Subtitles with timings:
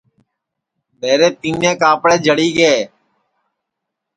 [0.99, 2.73] میرے تِینیں کاپڑے جݪی گے